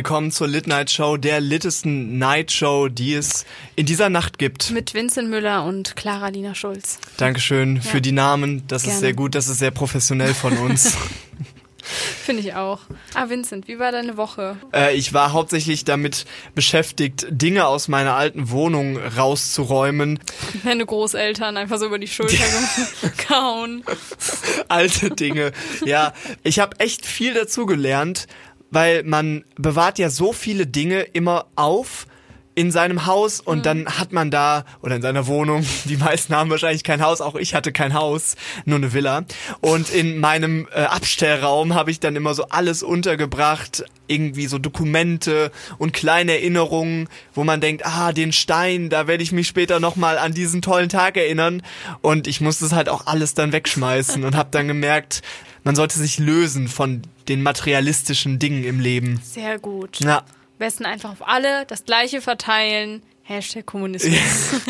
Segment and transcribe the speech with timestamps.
[0.00, 3.44] Willkommen zur Lit Night Show, der littesten Night Show, die es
[3.76, 4.70] in dieser Nacht gibt.
[4.70, 6.98] Mit Vincent Müller und Clara Lina Schulz.
[7.18, 7.82] Dankeschön ja.
[7.82, 8.66] für die Namen.
[8.66, 8.94] Das Gerne.
[8.94, 10.96] ist sehr gut, das ist sehr professionell von uns.
[12.24, 12.80] Finde ich auch.
[13.14, 14.56] Ah, Vincent, wie war deine Woche?
[14.72, 20.18] Äh, ich war hauptsächlich damit beschäftigt, Dinge aus meiner alten Wohnung rauszuräumen.
[20.64, 22.44] Deine Großeltern einfach so über die Schulter
[23.28, 23.84] kauen.
[24.68, 25.52] Alte Dinge.
[25.84, 28.26] Ja, ich habe echt viel dazu gelernt,
[28.70, 32.06] weil man bewahrt ja so viele Dinge immer auf
[32.54, 33.62] in seinem Haus und mhm.
[33.62, 37.36] dann hat man da oder in seiner Wohnung, die meisten haben wahrscheinlich kein Haus, auch
[37.36, 39.24] ich hatte kein Haus, nur eine Villa
[39.60, 45.52] und in meinem äh, Abstellraum habe ich dann immer so alles untergebracht, irgendwie so Dokumente
[45.78, 50.18] und kleine Erinnerungen, wo man denkt, ah, den Stein, da werde ich mich später nochmal
[50.18, 51.62] an diesen tollen Tag erinnern
[52.02, 55.22] und ich musste es halt auch alles dann wegschmeißen und habe dann gemerkt,
[55.64, 59.20] man sollte sich lösen von den materialistischen Dingen im Leben.
[59.22, 60.00] Sehr gut.
[60.00, 60.24] Ja
[60.60, 63.02] besten einfach auf alle das gleiche verteilen.
[63.24, 64.60] Hashtag Kommunismus.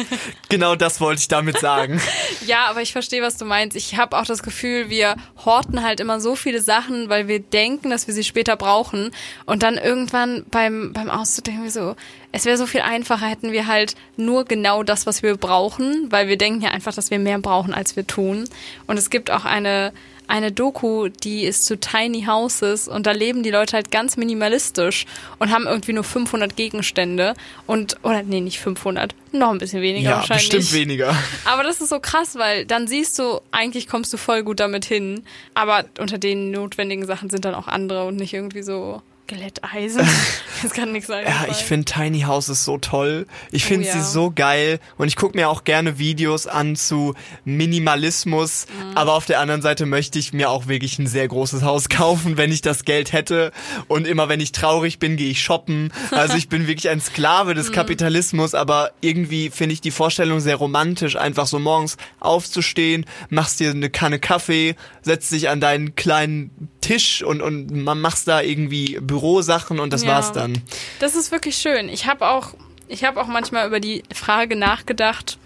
[0.51, 1.99] genau das wollte ich damit sagen.
[2.47, 3.75] ja, aber ich verstehe, was du meinst.
[3.75, 7.89] Ich habe auch das Gefühl, wir horten halt immer so viele Sachen, weil wir denken,
[7.89, 9.13] dass wir sie später brauchen.
[9.47, 11.97] Und dann irgendwann beim, beim Auszug denken wir so,
[12.33, 16.29] es wäre so viel einfacher, hätten wir halt nur genau das, was wir brauchen, weil
[16.29, 18.45] wir denken ja einfach, dass wir mehr brauchen, als wir tun.
[18.87, 19.93] Und es gibt auch eine
[20.31, 25.05] eine Doku, die ist zu Tiny Houses und da leben die Leute halt ganz minimalistisch
[25.39, 27.35] und haben irgendwie nur 500 Gegenstände
[27.67, 30.51] und, oder nee, nicht 500, noch ein bisschen weniger ja, wahrscheinlich.
[30.51, 31.17] bestimmt weniger.
[31.45, 34.85] Aber das ist so krass, weil dann siehst du, eigentlich kommst du voll gut damit
[34.85, 40.07] hin, aber unter den notwendigen Sachen sind dann auch andere und nicht irgendwie so Skeletteisen.
[40.63, 41.25] Das kann nichts sein.
[41.27, 43.27] Ja, ich finde Tiny Houses so toll.
[43.51, 43.95] Ich finde oh, ja.
[43.95, 47.15] sie so geil und ich gucke mir auch gerne Videos an zu
[47.47, 48.95] Minimalismus, mhm.
[48.95, 52.37] aber auf der anderen Seite möchte ich mir auch wirklich ein sehr großes Haus kaufen,
[52.37, 53.53] wenn ich das Geld hätte
[53.89, 55.95] und immer wenn ich traurig bin, gehe ich shoppen.
[56.11, 57.75] Also ich bin wirklich ein Sklave des mhm.
[57.75, 63.71] Kapitalismus, aber irgendwie finde ich die Vorstellung sehr romantisch, einfach so morgens aufzustehen, machst dir
[63.71, 68.99] eine Kanne Kaffee, setzt dich an deinen kleinen Tisch und und man machst da irgendwie
[69.01, 70.11] Büro Bürosachen und das ja.
[70.11, 70.63] war's dann.
[70.99, 71.89] Das ist wirklich schön.
[71.89, 72.55] Ich habe auch,
[72.89, 75.39] ich habe auch manchmal über die Frage nachgedacht,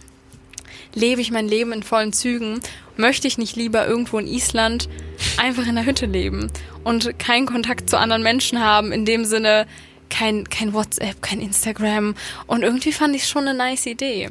[0.95, 2.61] lebe ich mein Leben in vollen Zügen?
[2.97, 4.89] Möchte ich nicht lieber irgendwo in Island
[5.37, 6.51] einfach in der Hütte leben
[6.85, 9.67] und keinen Kontakt zu anderen Menschen haben, in dem Sinne
[10.11, 12.15] kein, kein WhatsApp, kein Instagram.
[12.47, 14.31] Und irgendwie fand ich schon eine nice Idee.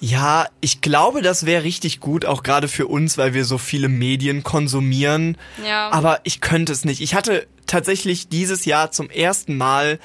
[0.00, 3.88] Ja, ich glaube, das wäre richtig gut, auch gerade für uns, weil wir so viele
[3.88, 5.36] Medien konsumieren.
[5.64, 5.90] Ja.
[5.90, 7.00] Aber ich könnte es nicht.
[7.00, 9.98] Ich hatte tatsächlich dieses Jahr zum ersten Mal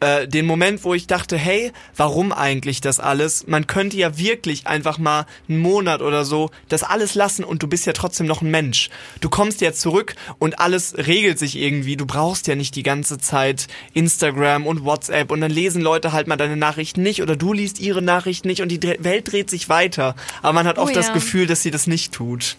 [0.00, 3.46] äh, den Moment, wo ich dachte, hey, warum eigentlich das alles?
[3.46, 7.66] Man könnte ja wirklich einfach mal einen Monat oder so das alles lassen und du
[7.66, 8.90] bist ja trotzdem noch ein Mensch.
[9.20, 11.96] Du kommst ja zurück und alles regelt sich irgendwie.
[11.96, 16.26] Du brauchst ja nicht die ganze Zeit Instagram und WhatsApp und dann lesen Leute halt
[16.28, 19.68] mal deine Nachrichten nicht oder du liest ihre Nachrichten nicht und die Welt dreht sich
[19.68, 20.14] weiter.
[20.42, 21.02] Aber man hat oft oh, ja.
[21.02, 22.56] das Gefühl, dass sie das nicht tut.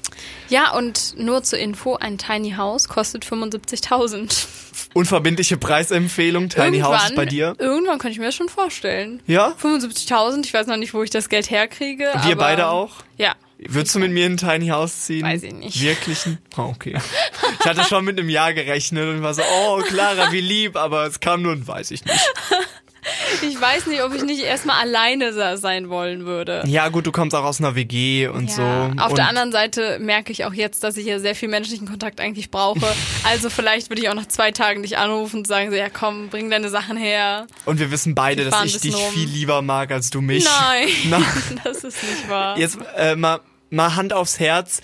[0.49, 4.47] Ja, und nur zur Info, ein Tiny House kostet 75.000.
[4.93, 7.55] Unverbindliche Preisempfehlung, Tiny irgendwann, House bei dir?
[7.57, 9.21] Irgendwann kann ich mir das schon vorstellen.
[9.27, 9.55] Ja?
[9.61, 12.11] 75.000, ich weiß noch nicht, wo ich das Geld herkriege.
[12.23, 12.91] Wir beide auch?
[13.17, 13.35] Ja.
[13.57, 15.25] Würdest du mit mir in ein Tiny House ziehen?
[15.25, 15.81] Weiß ich nicht.
[15.81, 16.19] Wirklich?
[16.57, 16.97] Oh, okay.
[17.59, 21.05] Ich hatte schon mit einem Jahr gerechnet und war so, oh, Clara, wie lieb, aber
[21.05, 22.33] es kam nur, weiß ich nicht.
[23.41, 26.63] Ich weiß nicht, ob ich nicht erstmal alleine sein wollen würde.
[26.65, 29.01] Ja, gut, du kommst auch aus einer WG und ja, so.
[29.01, 31.87] Auf und der anderen Seite merke ich auch jetzt, dass ich hier sehr viel menschlichen
[31.87, 32.79] Kontakt eigentlich brauche.
[33.23, 36.29] Also vielleicht würde ich auch nach zwei Tagen dich anrufen und sagen so, ja komm,
[36.29, 37.47] bring deine Sachen her.
[37.65, 39.13] Und wir wissen beide, dass ich dich rum.
[39.13, 40.45] viel lieber mag als du mich.
[40.45, 41.23] Nein, Nein.
[41.63, 42.57] das ist nicht wahr.
[42.57, 44.81] Jetzt äh, mal, mal Hand aufs Herz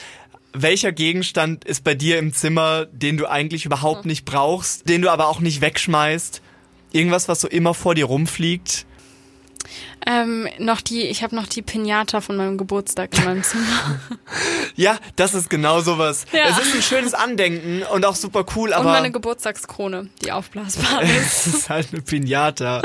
[0.58, 4.10] welcher Gegenstand ist bei dir im Zimmer, den du eigentlich überhaupt hm.
[4.10, 6.42] nicht brauchst, den du aber auch nicht wegschmeißt?
[6.96, 8.86] Irgendwas, was so immer vor dir rumfliegt?
[10.08, 14.00] Ähm, noch die, ich habe noch die Pinata von meinem Geburtstag in meinem Zimmer.
[14.76, 16.26] ja, das ist genau sowas.
[16.32, 16.48] Ja.
[16.48, 18.86] Es ist ein schönes Andenken und auch super cool, aber.
[18.86, 21.48] Und meine Geburtstagskrone, die aufblasbar ist.
[21.48, 22.82] es ist halt eine Pinata.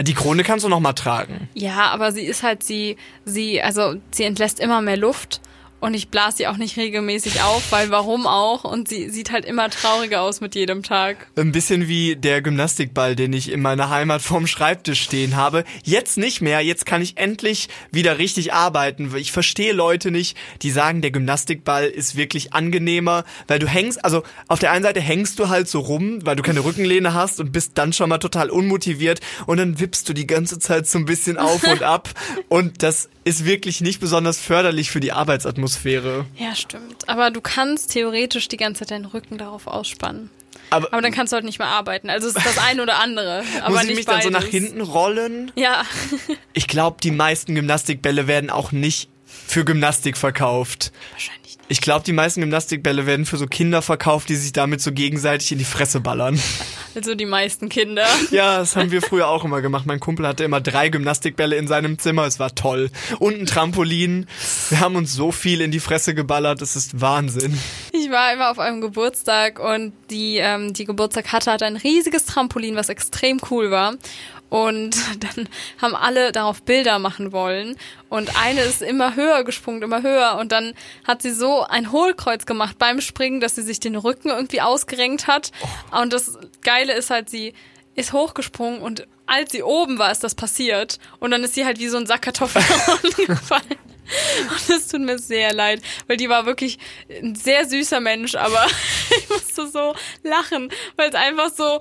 [0.00, 1.48] die Krone kannst du noch mal tragen.
[1.54, 5.40] Ja, aber sie ist halt sie, sie, also sie entlässt immer mehr Luft
[5.80, 8.64] und ich blase sie auch nicht regelmäßig auf, weil warum auch?
[8.64, 11.28] Und sie sieht halt immer trauriger aus mit jedem Tag.
[11.36, 15.64] Ein bisschen wie der Gymnastikball, den ich in meiner Heimat vorm Schreibtisch stehen habe.
[15.84, 19.14] Jetzt nicht mehr, jetzt kann ich endlich wieder richtig arbeiten.
[19.16, 24.22] Ich verstehe Leute nicht, die sagen, der Gymnastikball ist wirklich angenehmer, weil du hängst, also
[24.48, 27.52] auf der einen Seite hängst du halt so rum, weil du keine Rückenlehne hast und
[27.52, 31.04] bist dann schon mal total unmotiviert und dann wippst du die ganze Zeit so ein
[31.04, 32.08] bisschen auf und ab
[32.48, 35.65] und das ist wirklich nicht besonders förderlich für die Arbeitsatmosphäre.
[36.36, 37.08] Ja, stimmt.
[37.08, 40.30] Aber du kannst theoretisch die ganze Zeit deinen Rücken darauf ausspannen.
[40.70, 42.10] Aber- Aber, dann kannst du halt nicht mehr arbeiten.
[42.10, 43.44] Also es ist das eine oder andere.
[43.62, 44.50] Aber Muss ich mich dann so nach beides.
[44.52, 45.52] hinten rollen?
[45.54, 45.84] Ja.
[46.54, 50.92] Ich glaube, die meisten Gymnastikbälle werden auch nicht für Gymnastik verkauft.
[51.12, 51.58] Wahrscheinlich nicht.
[51.68, 55.52] Ich glaube, die meisten Gymnastikbälle werden für so Kinder verkauft, die sich damit so gegenseitig
[55.52, 56.40] in die Fresse ballern.
[56.96, 58.06] Also die meisten Kinder.
[58.30, 59.86] Ja, das haben wir früher auch immer gemacht.
[59.86, 62.24] Mein Kumpel hatte immer drei Gymnastikbälle in seinem Zimmer.
[62.24, 62.90] Es war toll.
[63.18, 64.26] Und ein Trampolin.
[64.70, 66.60] Wir haben uns so viel in die Fresse geballert.
[66.60, 67.58] Das ist Wahnsinn.
[67.92, 72.24] Ich war immer auf einem Geburtstag und die, ähm, die Geburtstag hatte, hatte ein riesiges
[72.24, 73.94] Trampolin, was extrem cool war.
[74.48, 75.48] Und dann
[75.80, 77.76] haben alle darauf Bilder machen wollen.
[78.08, 80.36] Und eine ist immer höher gesprungen, immer höher.
[80.38, 80.74] Und dann
[81.06, 85.26] hat sie so ein Hohlkreuz gemacht beim Springen, dass sie sich den Rücken irgendwie ausgerenkt
[85.26, 85.52] hat.
[85.90, 87.54] Und das Geile ist halt, sie
[87.94, 90.98] ist hochgesprungen und als sie oben war, ist das passiert.
[91.18, 92.64] Und dann ist sie halt wie so ein Sack Kartoffeln
[93.26, 93.78] gefallen.
[94.50, 96.78] Und es tut mir sehr leid, weil die war wirklich
[97.10, 98.64] ein sehr süßer Mensch, aber
[99.10, 101.80] ich musste so lachen, weil es einfach so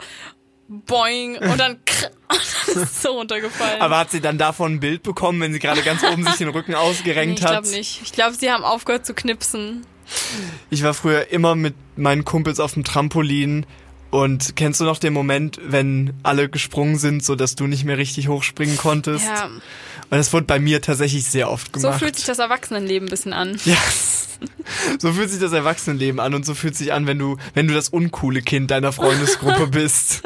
[0.67, 1.77] boing und dann
[2.29, 3.81] und dann ist so runtergefallen.
[3.81, 6.49] Aber hat sie dann davon ein Bild bekommen, wenn sie gerade ganz oben sich den
[6.49, 7.51] Rücken nee, ausgerenkt ich hat?
[7.51, 8.01] glaube nicht.
[8.03, 9.85] Ich glaube, sie haben aufgehört zu knipsen.
[10.69, 13.65] Ich war früher immer mit meinen Kumpels auf dem Trampolin.
[14.11, 17.97] Und kennst du noch den Moment, wenn alle gesprungen sind, so dass du nicht mehr
[17.97, 19.25] richtig hochspringen konntest?
[19.25, 19.49] Ja,
[20.09, 21.99] Und das wurde bei mir tatsächlich sehr oft so gemacht.
[21.99, 23.59] fühlt sich das Erwachsenenleben ein bisschen an.
[23.65, 23.77] Ja.
[24.99, 27.73] So fühlt sich das Erwachsenenleben an und so fühlt sich an, wenn du, wenn du
[27.73, 30.23] das uncoole Kind deiner Freundesgruppe bist.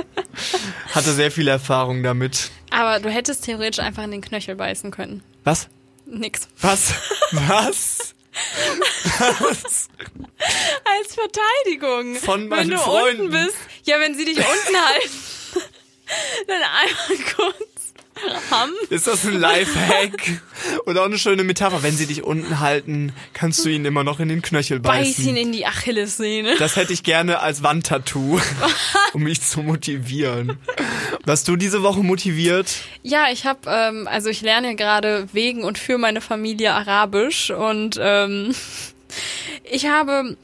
[0.96, 2.50] Hatte sehr viel Erfahrung damit.
[2.72, 5.22] Aber du hättest theoretisch einfach in den Knöchel beißen können.
[5.44, 5.68] Was?
[6.08, 6.48] Nix.
[6.60, 6.94] Was?
[7.32, 8.14] Was?
[9.20, 12.16] Als Verteidigung.
[12.16, 13.22] Von wenn meinen du Freunden.
[13.28, 15.20] unten bist, ja, wenn sie dich unten halten,
[16.48, 17.79] dann einmal kurz
[18.52, 18.72] haben.
[18.90, 20.42] Ist das ein Lifehack?
[20.86, 21.84] Oder auch eine schöne Metapher.
[21.84, 25.26] Wenn sie dich unten halten, kannst du ihn immer noch in den Knöchel Beiß ihn
[25.26, 25.38] beißen.
[25.38, 26.56] in die Achillessehne.
[26.58, 28.40] Das hätte ich gerne als Wandtattoo,
[29.14, 30.58] um mich zu motivieren.
[31.26, 32.76] Warst du diese Woche motiviert?
[33.04, 38.00] Ja, ich habe, ähm, also ich lerne gerade wegen und für meine Familie Arabisch und
[38.02, 38.54] ähm,
[39.64, 40.36] ich habe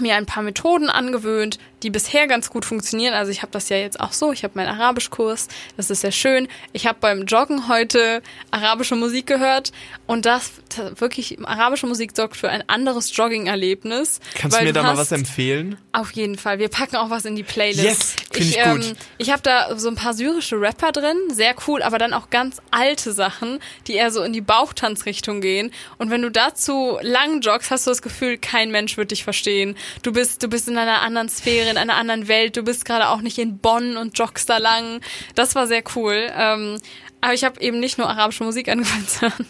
[0.00, 3.12] mir ein paar Methoden angewöhnt, die bisher ganz gut funktionieren.
[3.14, 4.32] Also ich habe das ja jetzt auch so.
[4.32, 5.48] Ich habe meinen Arabischkurs.
[5.76, 6.48] Das ist sehr schön.
[6.72, 9.72] Ich habe beim Joggen heute arabische Musik gehört
[10.06, 14.20] und das t- wirklich arabische Musik sorgt für ein anderes Jogging-Erlebnis.
[14.34, 15.76] Kannst du mir da mal was empfehlen?
[15.92, 16.58] Auf jeden Fall.
[16.58, 17.82] Wir packen auch was in die Playlist.
[17.84, 18.96] Yes, find ich ähm, gut.
[19.18, 22.60] ich habe da so ein paar syrische Rapper drin, sehr cool, aber dann auch ganz
[22.70, 25.72] alte Sachen, die eher so in die Bauchtanzrichtung gehen.
[25.98, 29.76] Und wenn du dazu lang joggst, hast du das Gefühl, kein Mensch wird dich verstehen.
[30.02, 32.56] Du bist, du bist in einer anderen Sphäre, in einer anderen Welt.
[32.56, 35.00] Du bist gerade auch nicht in Bonn und joggst da lang.
[35.34, 36.30] Das war sehr cool.
[36.36, 36.78] Ähm,
[37.20, 39.46] aber ich habe eben nicht nur arabische Musik angefangen zu hören,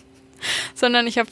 [0.74, 1.28] sondern ich habe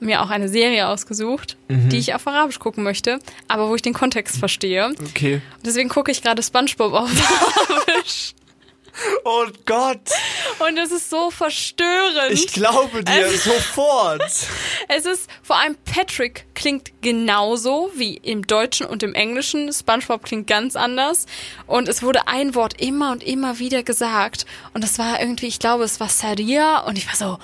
[0.00, 1.88] mir auch eine Serie ausgesucht, Mhm.
[1.88, 4.92] die ich auf Arabisch gucken möchte, aber wo ich den Kontext verstehe.
[5.10, 5.40] Okay.
[5.64, 7.10] Deswegen gucke ich gerade SpongeBob auf
[7.68, 8.34] Arabisch.
[9.24, 10.00] Oh Gott,
[10.58, 12.30] Und es ist so verstörend.
[12.32, 14.22] ich glaube dir Also- sofort.
[14.88, 19.72] es ist, vor allem Patrick klingt genauso wie im Deutschen und im Englischen.
[19.72, 21.26] SpongeBob klingt ganz anders.
[21.66, 24.46] Und es wurde ein Wort immer und immer wieder gesagt.
[24.74, 26.78] Und das war irgendwie, ich glaube, es war Saria.
[26.80, 27.38] Und ich war so,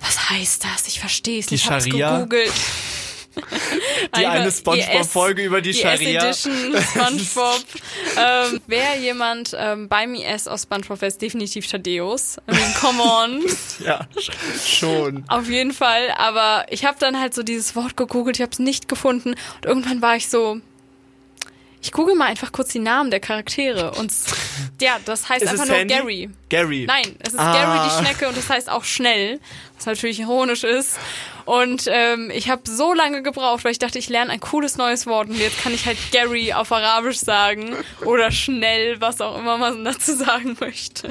[0.00, 0.86] was heißt das?
[0.88, 1.64] Ich verstehe es nicht.
[1.64, 2.18] Ich hab's Scharia?
[2.18, 2.52] gegoogelt.
[4.16, 6.22] Die eine Einfach SpongeBob-Folge über die IS Scharia.
[6.24, 6.52] Edition
[6.82, 7.60] SpongeBob.
[8.16, 12.38] ähm, Wer jemand ähm, beim IS aus SpongeBob wäre, ist definitiv Thaddeus.
[12.50, 13.42] I mean, come on.
[13.84, 14.06] Ja,
[14.64, 15.24] schon.
[15.28, 16.10] Auf jeden Fall.
[16.16, 19.30] Aber ich habe dann halt so dieses Wort gegoogelt, ich habe es nicht gefunden.
[19.30, 20.60] Und irgendwann war ich so,
[21.80, 23.92] ich google mal einfach kurz die Namen der Charaktere.
[23.92, 24.12] Und
[24.80, 25.94] ja, das heißt Ist einfach nur Sandy?
[25.94, 26.30] Gary.
[26.48, 26.84] Gary.
[26.88, 27.52] Nein, es ist Ah.
[27.52, 29.38] Gary die Schnecke und das heißt auch schnell,
[29.76, 30.96] was natürlich ironisch ist.
[31.47, 35.05] Und ähm, ich habe so lange gebraucht, weil ich dachte, ich lerne ein cooles neues
[35.07, 39.57] Wort und jetzt kann ich halt Gary auf Arabisch sagen oder schnell, was auch immer
[39.57, 41.09] man dazu sagen möchte.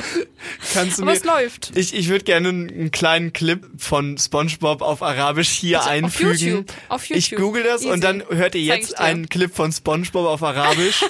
[0.72, 1.18] Kannst du Aber mir...
[1.18, 1.72] es läuft.
[1.76, 6.38] Ich, ich würde gerne einen kleinen Clip von SpongeBob auf Arabisch hier Bitte, auf einfügen.
[6.38, 7.38] YouTube, auf Ich YouTube.
[7.44, 7.90] google das Easy.
[7.92, 9.00] und dann hört ihr Zeig ich jetzt dir.
[9.00, 11.04] einen Clip von SpongeBob auf Arabisch.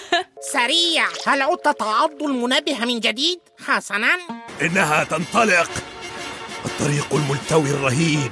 [0.53, 4.09] سريع هل عدت تعض المنبه من جديد حسنا
[4.63, 5.71] إنها تنطلق
[6.65, 8.31] الطريق الملتوي الرهيب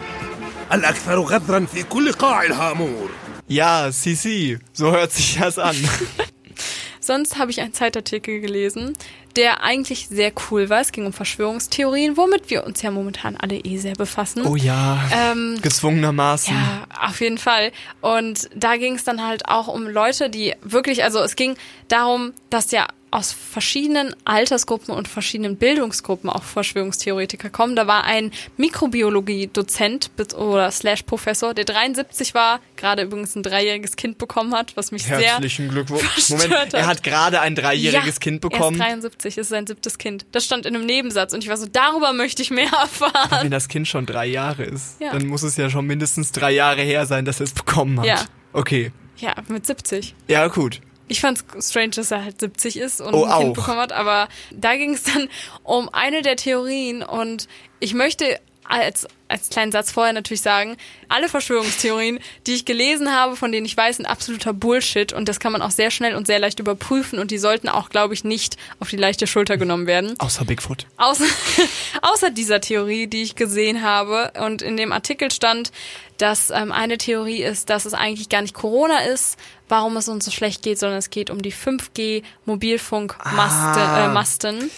[0.73, 3.11] الأكثر غدرا في كل قاع الهامور
[3.51, 5.75] ja, Sisi, so hört sich das an.
[7.01, 8.93] Sonst habe ich einen Zeitartikel gelesen,
[9.35, 10.81] der eigentlich sehr cool war.
[10.81, 14.47] Es ging um Verschwörungstheorien, womit wir uns ja momentan alle eh sehr befassen.
[14.47, 16.55] Oh ja, Ähm, gezwungenermaßen.
[16.55, 17.73] Ja, auf jeden Fall.
[18.01, 21.57] Und da ging es dann halt auch um Leute, die wirklich, also es ging
[21.89, 27.78] darum, dass ja aus verschiedenen Altersgruppen und verschiedenen Bildungsgruppen auch Verschwörungstheoretiker kommen.
[27.78, 34.18] Da war ein Mikrobiologie-Dozent oder slash Professor, der 73 war, gerade übrigens ein dreijähriges Kind
[34.18, 36.30] bekommen hat, was mich Herzlichen sehr Glückwunsch.
[36.30, 38.82] Moment, er hat gerade ein dreijähriges ja, Kind bekommen.
[38.82, 40.26] Er ist 73, ist sein siebtes Kind.
[40.34, 43.44] Das stand in einem Nebensatz und ich war so, darüber möchte ich mehr erfahren.
[43.44, 45.14] Wenn das Kind schon drei Jahre ist, Ja.
[45.14, 48.08] dann muss es ja schon mindestens drei Jahre her sein, dass er es bekommen hat.
[48.08, 48.26] Ja.
[48.52, 48.92] Okay.
[49.18, 50.16] Ja, mit 70.
[50.28, 50.82] Ja, gut.
[51.08, 54.28] Ich fand's strange, dass er halt 70 ist und Oh, ein Kind bekommen hat, aber
[54.52, 55.30] da ging es dann
[55.64, 57.48] um eine der Theorien und
[57.80, 60.78] ich möchte als, als kleinen Satz vorher natürlich sagen,
[61.10, 65.40] alle Verschwörungstheorien, die ich gelesen habe, von denen ich weiß, sind absoluter Bullshit und das
[65.40, 68.24] kann man auch sehr schnell und sehr leicht überprüfen und die sollten auch, glaube ich,
[68.24, 70.16] nicht auf die leichte Schulter genommen werden.
[70.20, 70.86] Außer Bigfoot.
[70.98, 71.26] Außer,
[72.02, 74.32] außer dieser Theorie, die ich gesehen habe.
[74.40, 75.72] Und in dem Artikel stand,
[76.18, 80.24] dass ähm, eine Theorie ist, dass es eigentlich gar nicht Corona ist, warum es uns
[80.26, 83.82] so schlecht geht, sondern es geht um die 5G-Mobilfunkmasten.
[83.82, 84.06] Ah.
[84.06, 84.72] Äh, Masten.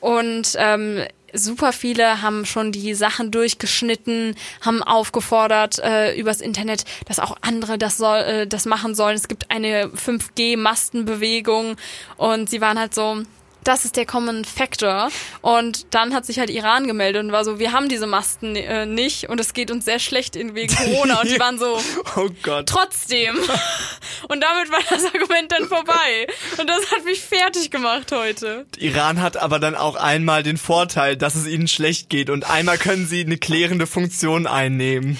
[0.00, 7.18] Und ähm, super viele haben schon die Sachen durchgeschnitten, haben aufgefordert äh, übers Internet, dass
[7.18, 9.16] auch andere das soll, äh, das machen sollen.
[9.16, 11.76] Es gibt eine 5G-Mastenbewegung
[12.16, 13.22] und sie waren halt so,
[13.64, 15.08] das ist der Common Factor.
[15.40, 18.86] Und dann hat sich halt Iran gemeldet und war so, wir haben diese Masten äh,
[18.86, 21.20] nicht und es geht uns sehr schlecht wegen Corona.
[21.20, 21.78] Und die waren so,
[22.16, 22.68] Oh Gott.
[22.68, 23.36] trotzdem.
[24.28, 26.26] Und damit war das Argument dann vorbei.
[26.58, 28.64] Und das hat mich fertig gemacht heute.
[28.78, 32.78] Iran hat aber dann auch einmal den Vorteil, dass es ihnen schlecht geht und einmal
[32.78, 35.18] können sie eine klärende Funktion einnehmen.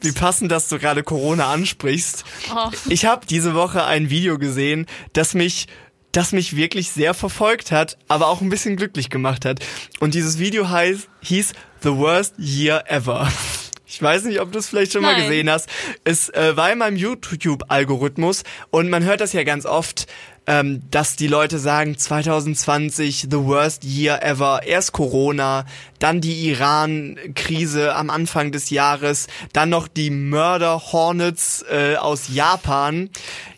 [0.00, 2.24] Wie passend, dass du gerade Corona ansprichst.
[2.54, 2.70] Oh.
[2.88, 5.66] Ich habe diese Woche ein Video gesehen, das mich
[6.16, 9.64] das mich wirklich sehr verfolgt hat, aber auch ein bisschen glücklich gemacht hat.
[10.00, 11.52] Und dieses Video heißt, hieß
[11.82, 13.28] The Worst Year Ever.
[13.86, 15.22] Ich weiß nicht, ob du es vielleicht schon mal Nein.
[15.22, 15.68] gesehen hast.
[16.02, 20.06] Es äh, war in meinem YouTube-Algorithmus und man hört das ja ganz oft,
[20.46, 25.64] ähm, dass die Leute sagen, 2020 the worst year ever, erst Corona,
[25.98, 33.10] dann die Iran-Krise am Anfang des Jahres, dann noch die Mörder-Hornets äh, aus Japan.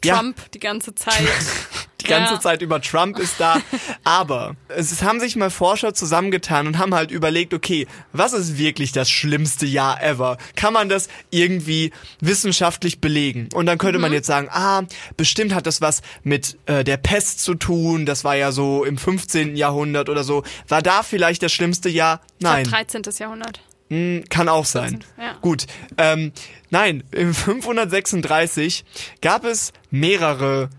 [0.05, 1.23] Ja, Trump die ganze Zeit.
[2.07, 2.41] die ganze Ja.
[2.41, 3.61] Zeit über Trump ist da.
[4.05, 8.93] Aber es haben sich mal Forscher zusammengetan und haben halt überlegt, okay, was ist wirklich
[8.93, 10.39] das schlimmste Jahr ever?
[10.55, 13.49] Kann man das irgendwie wissenschaftlich belegen?
[13.55, 14.83] Und dann könnte man jetzt sagen, ah,
[15.17, 18.07] bestimmt hat das was mit äh, der Pest zu tun.
[18.07, 19.57] Das war ja so im 15.
[19.57, 20.43] Jahrhundert oder so.
[20.69, 22.21] War da vielleicht das schlimmste Jahr?
[22.41, 22.63] Nein.
[22.65, 23.03] Ich glaub, 13.
[23.19, 23.61] Jahrhundert.
[23.89, 25.05] Hm, Kann auch sein.
[25.17, 25.35] Ja.
[25.41, 25.67] Gut.
[25.97, 26.33] Ähm,
[26.71, 28.85] nein, im 536
[29.21, 30.71] gab es mehrere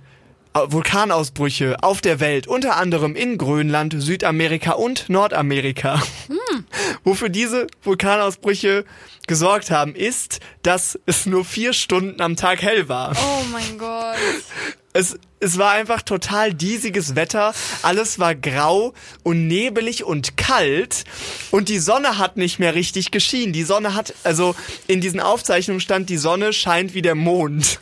[0.69, 6.01] Vulkanausbrüche auf der Welt, unter anderem in Grönland, Südamerika und Nordamerika.
[7.03, 8.85] Wofür diese Vulkanausbrüche
[9.27, 13.15] gesorgt haben, ist, dass es nur vier Stunden am Tag hell war.
[13.15, 14.15] Oh mein Gott.
[14.93, 17.53] Es, es war einfach total diesiges Wetter.
[17.83, 21.03] Alles war grau und nebelig und kalt.
[21.51, 23.53] Und die Sonne hat nicht mehr richtig geschienen.
[23.53, 24.55] Die Sonne hat, also
[24.87, 27.79] in diesen Aufzeichnungen stand, die Sonne scheint wie der Mond.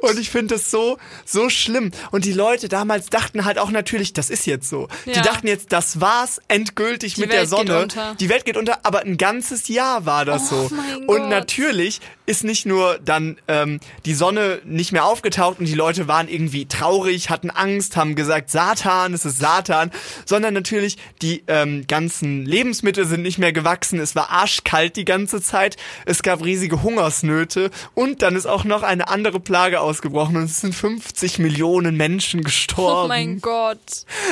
[0.00, 1.92] Und ich finde das so, so schlimm.
[2.10, 4.88] Und die Leute damals dachten halt auch natürlich, das ist jetzt so.
[5.06, 5.22] Die Ja.
[5.22, 7.82] dachten jetzt, das war's endgültig mit der Welt geht Sonne.
[7.82, 8.16] unter.
[8.16, 10.61] Die Welt geht unter, aber ein ganzes Jahr war das Oh so.
[11.06, 16.06] Und natürlich ist nicht nur dann ähm, die Sonne nicht mehr aufgetaucht und die Leute
[16.06, 19.90] waren irgendwie traurig, hatten Angst, haben gesagt, Satan, es ist Satan,
[20.24, 25.42] sondern natürlich die ähm, ganzen Lebensmittel sind nicht mehr gewachsen, es war arschkalt die ganze
[25.42, 25.76] Zeit,
[26.06, 27.70] es gab riesige Hungersnöte.
[27.94, 32.44] Und dann ist auch noch eine andere Plage ausgebrochen und es sind 50 Millionen Menschen
[32.44, 33.04] gestorben.
[33.04, 33.78] Oh mein Gott.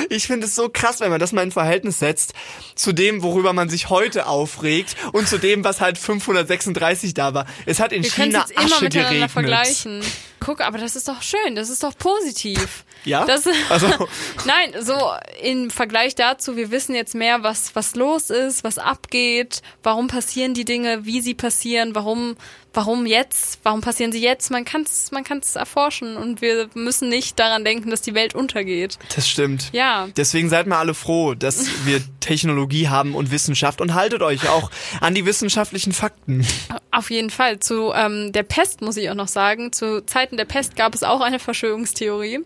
[0.08, 2.34] Ich finde es so krass, wenn man das mal in Verhältnis setzt
[2.76, 7.46] zu dem, worüber man sich heute aufregt und zu dem, was halt 536 da war.
[7.66, 9.30] Es hat in Wir China jetzt immer Asche miteinander geregnet.
[9.30, 10.00] vergleichen.
[10.40, 12.84] Guck, aber das ist doch schön, das ist doch positiv.
[13.04, 13.24] Ja?
[13.24, 13.86] Das, Also-
[14.46, 14.96] Nein, so
[15.42, 20.54] im Vergleich dazu, wir wissen jetzt mehr, was, was los ist, was abgeht, warum passieren
[20.54, 22.36] die Dinge, wie sie passieren, warum,
[22.72, 24.50] warum jetzt, warum passieren sie jetzt.
[24.50, 28.34] Man kann es man kann's erforschen und wir müssen nicht daran denken, dass die Welt
[28.34, 28.98] untergeht.
[29.14, 29.70] Das stimmt.
[29.72, 30.08] Ja.
[30.16, 34.70] Deswegen seid mal alle froh, dass wir Technologie haben und Wissenschaft und haltet euch auch
[35.00, 36.46] an die wissenschaftlichen Fakten.
[36.90, 37.60] Auf jeden Fall.
[37.60, 39.72] Zu ähm, der Pest muss ich auch noch sagen.
[39.72, 42.40] Zu Zeiten der Pest gab es auch eine Verschwörungstheorie.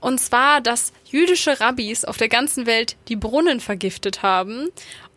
[0.00, 4.68] Und zwar, dass jüdische Rabbis auf der ganzen Welt die Brunnen vergiftet haben.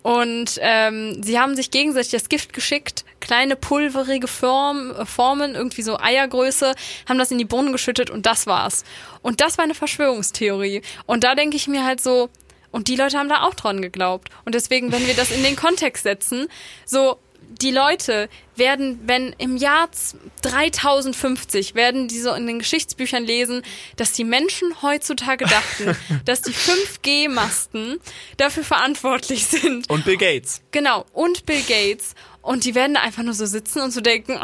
[0.04, 5.82] Und ähm, sie haben sich gegenseitig das Gift geschickt, kleine pulverige Form, äh, Formen, irgendwie
[5.82, 6.76] so Eiergröße,
[7.08, 8.84] haben das in die Brunnen geschüttet und das war's.
[9.22, 10.82] Und das war eine Verschwörungstheorie.
[11.06, 12.30] Und da denke ich mir halt so,
[12.70, 14.30] und die Leute haben da auch dran geglaubt.
[14.44, 16.48] Und deswegen, wenn wir das in den Kontext setzen,
[16.86, 17.18] so
[17.62, 23.64] die Leute werden, wenn im Jahr z- 3050 werden die so in den Geschichtsbüchern lesen,
[23.96, 25.96] dass die Menschen heutzutage dachten,
[26.26, 28.00] dass die 5G-Masten
[28.38, 29.90] dafür verantwortlich sind.
[29.90, 30.62] Und Bill Gates.
[30.72, 32.14] Genau, und Bill Gates.
[32.42, 34.38] Und die werden da einfach nur so sitzen und so denken,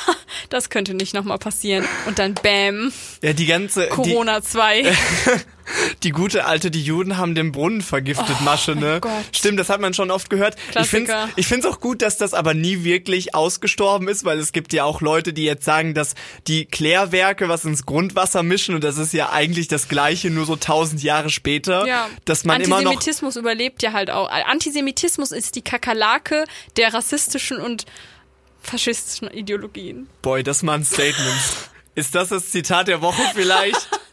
[0.50, 1.86] das könnte nicht nochmal passieren.
[2.06, 2.92] Und dann Bam,
[3.22, 4.94] Ja, die ganze, die, Corona 2.
[6.02, 8.98] die gute alte, die Juden haben den Brunnen vergiftet, Masche, ne?
[9.00, 9.12] Gott.
[9.32, 10.56] Stimmt, das hat man schon oft gehört.
[10.80, 11.28] Ich finde Klassiker.
[11.36, 14.84] ich find's auch gut, dass das aber nie wirklich ausgestorben ist, weil es gibt ja
[14.84, 16.14] auch Leute, die jetzt sagen, dass
[16.46, 20.56] die Klärwerke was ins Grundwasser mischen und das ist ja eigentlich das Gleiche, nur so
[20.56, 22.08] tausend Jahre später, Ja.
[22.24, 24.30] dass man immer noch Antisemitismus überlebt ja halt auch.
[24.30, 26.44] Antisemitismus ist die Kakerlake
[26.76, 27.86] der rassistischen und
[28.62, 30.08] faschistischen Ideologien.
[30.22, 31.36] Boy, das mal ein Statement.
[31.94, 33.88] Ist das das Zitat der Woche vielleicht?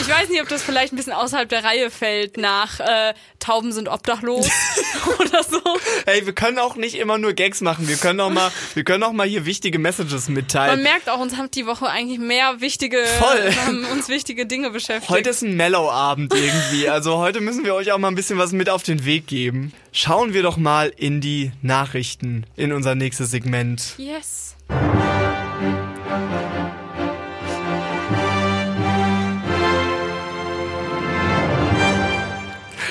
[0.00, 3.72] Ich weiß nicht, ob das vielleicht ein bisschen außerhalb der Reihe fällt nach äh, Tauben
[3.72, 4.48] sind obdachlos
[5.20, 5.60] oder so.
[6.06, 7.88] Hey, wir können auch nicht immer nur Gags machen.
[7.88, 10.82] Wir können auch mal, wir können auch mal hier wichtige Messages Man mitteilen.
[10.82, 13.52] merkt auch, uns hat die Woche eigentlich mehr wichtige, Voll.
[13.66, 15.10] haben uns wichtige Dinge beschäftigt.
[15.10, 16.88] Heute ist ein Mellow-Abend irgendwie.
[16.88, 19.72] Also heute müssen wir euch auch mal ein bisschen was mit auf den Weg geben.
[19.92, 23.94] Schauen wir doch mal in die Nachrichten in unser nächstes Segment.
[23.98, 24.56] yes.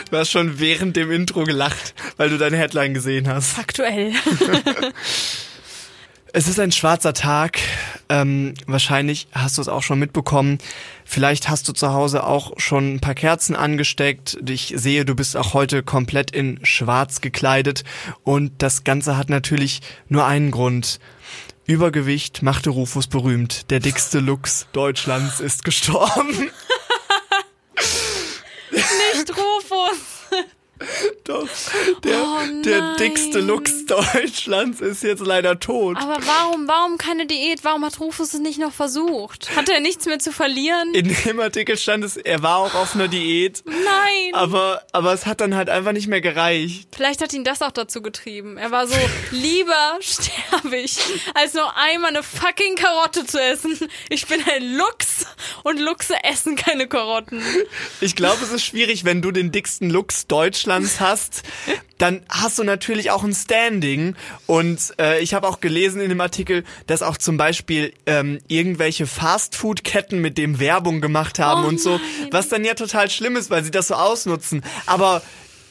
[0.10, 3.60] Du hast schon während dem Intro gelacht, weil du deine Headline gesehen hast.
[3.60, 4.14] Aktuell.
[6.34, 7.58] Es ist ein schwarzer Tag.
[8.10, 10.60] Ähm, wahrscheinlich hast du es auch schon mitbekommen.
[11.04, 14.38] Vielleicht hast du zu Hause auch schon ein paar Kerzen angesteckt.
[14.48, 17.86] Ich sehe, du bist auch heute komplett in schwarz gekleidet.
[18.24, 21.00] Und das Ganze hat natürlich nur einen Grund.
[21.66, 23.72] Übergewicht machte Rufus berühmt.
[23.72, 26.52] Der dickste Lux Deutschlands ist gestorben.
[28.72, 30.17] Nicht Rufus.
[31.24, 31.48] Doch,
[32.04, 35.98] der, Oh der dickste Lux Deutschlands ist jetzt leider tot.
[35.98, 37.64] Aber warum, warum keine Diät?
[37.64, 39.56] Warum hat Rufus es nicht noch versucht?
[39.56, 40.94] Hat er nichts mehr zu verlieren?
[40.94, 43.64] In dem Artikel stand es, er war auch auf einer Diät.
[43.66, 44.34] Nein.
[44.34, 46.90] Aber, aber es hat dann halt einfach nicht mehr gereicht.
[46.96, 48.58] Vielleicht hat ihn das auch dazu getrieben.
[48.58, 48.96] Er war so,
[49.32, 50.98] lieber sterbe ich,
[51.34, 53.78] als nur einmal eine fucking Karotte zu essen.
[54.10, 55.26] Ich bin ein Luchs
[55.64, 57.42] und Luchse essen keine Karotten.
[58.00, 61.44] Ich glaube, es ist schwierig, wenn du den dicksten Lux Deutschlands hast,
[61.98, 64.16] dann hast du natürlich auch ein Standing.
[64.46, 69.08] Und äh, ich habe auch gelesen in dem Artikel, dass auch zum Beispiel ähm, irgendwelche
[69.08, 72.30] Fastfood-Ketten mit dem Werbung gemacht haben Oh und so, nein.
[72.32, 74.64] was dann ja total schlimm ist, weil sie das so ausnutzen.
[74.86, 75.22] Aber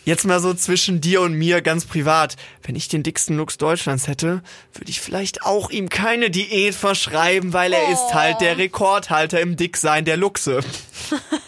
[0.07, 2.37] Jetzt mal so zwischen dir und mir ganz privat.
[2.63, 4.41] Wenn ich den dicksten Lux Deutschlands hätte,
[4.73, 9.57] würde ich vielleicht auch ihm keine Diät verschreiben, weil er ist halt der Rekordhalter im
[9.57, 10.61] Dicksein der Luchse.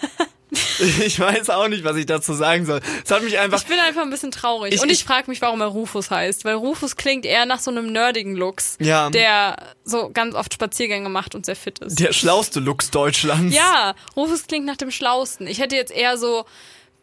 [1.04, 2.80] Ich weiß auch nicht, was ich dazu sagen soll.
[3.04, 3.58] Es hat mich einfach.
[3.60, 4.72] Ich bin einfach ein bisschen traurig.
[4.74, 6.44] Ich- und ich, ich- frage mich, warum er Rufus heißt.
[6.44, 9.10] Weil Rufus klingt eher nach so einem nerdigen Lux, Ja.
[9.10, 11.98] der so ganz oft Spaziergänge macht und sehr fit ist.
[12.00, 13.54] Der schlauste Lux Deutschlands.
[13.54, 15.46] Ja, Rufus klingt nach dem Schlausten.
[15.46, 16.44] Ich hätte jetzt eher so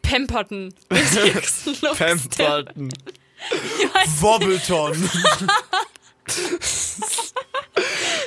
[0.02, 0.72] Pemperton.
[0.88, 1.66] weiß,
[4.20, 5.10] Wobbleton.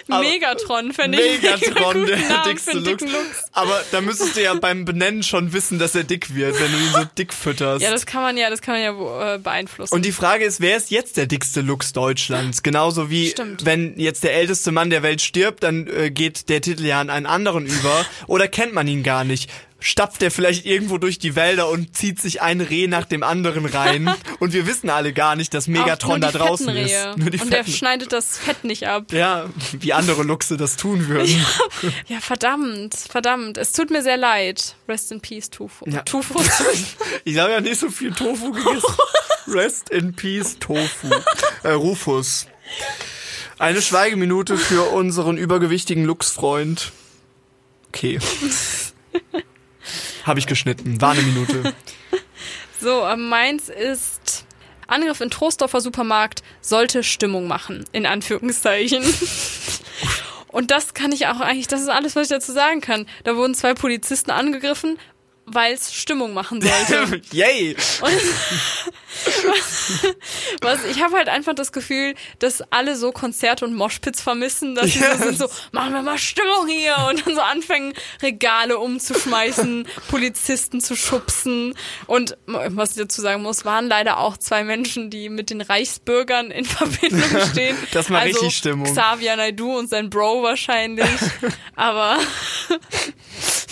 [0.07, 3.03] Megatron fände ich Megatron, der Namen dickste Lux.
[3.03, 3.43] Lux.
[3.51, 6.77] Aber da müsstest du ja beim Benennen schon wissen, dass er dick wird, wenn du
[6.77, 7.83] ihn so dick fütterst.
[7.83, 9.93] Ja, das kann man ja, das kann man ja äh, beeinflussen.
[9.93, 12.63] Und die Frage ist, wer ist jetzt der dickste Lux Deutschlands?
[12.63, 13.65] Genauso wie Stimmt.
[13.65, 17.09] wenn jetzt der älteste Mann der Welt stirbt, dann äh, geht der Titel ja an
[17.09, 18.05] einen anderen über.
[18.27, 19.49] Oder kennt man ihn gar nicht?
[19.82, 23.65] Stapft er vielleicht irgendwo durch die Wälder und zieht sich ein Reh nach dem anderen
[23.65, 24.13] rein?
[24.39, 26.92] Und wir wissen alle gar nicht, dass Megatron da draußen fetten ist.
[26.92, 27.13] Rehe.
[27.18, 27.78] Nur die Und der fetten.
[27.78, 29.12] schneidet das Fett nicht ab.
[29.13, 31.46] Ja, wie andere Luchse das tun würden.
[32.08, 33.58] Ja, verdammt, verdammt.
[33.58, 34.76] Es tut mir sehr leid.
[34.88, 35.86] Rest in peace, Tufu.
[35.89, 36.02] Ja.
[36.02, 36.39] Tufu.
[37.26, 38.94] Ich habe ja nicht so viel Tofu gegessen.
[39.48, 41.10] Rest in Peace, Tofu.
[41.63, 42.48] Äh, Rufus.
[43.58, 46.92] Eine Schweigeminute für unseren übergewichtigen Lux-Freund.
[47.89, 48.20] Okay.
[50.23, 51.01] Habe ich geschnitten.
[51.01, 51.73] War eine Minute.
[52.82, 54.45] So, äh, meins ist
[54.88, 59.03] Angriff in Trostdorfer Supermarkt sollte Stimmung machen, in Anführungszeichen.
[60.47, 63.05] Und das kann ich auch eigentlich, das ist alles, was ich dazu sagen kann.
[63.23, 64.97] Da wurden zwei Polizisten angegriffen,
[65.51, 67.21] weil es Stimmung machen sollte.
[67.31, 67.75] Yay!
[68.01, 68.12] Und
[70.62, 74.91] was, ich habe halt einfach das Gefühl, dass alle so Konzerte und Moshpits vermissen, dass
[74.91, 75.17] sie Yes.
[75.17, 80.81] so sind so, machen wir mal Stimmung hier und dann so anfangen, Regale umzuschmeißen, Polizisten
[80.81, 81.75] zu schubsen.
[82.07, 86.51] Und was ich dazu sagen muss, waren leider auch zwei Menschen, die mit den Reichsbürgern
[86.51, 87.77] in Verbindung stehen.
[87.91, 88.93] Das war also richtig Stimmung.
[88.93, 91.05] Xavier Naidoo und sein Bro wahrscheinlich.
[91.75, 92.19] Aber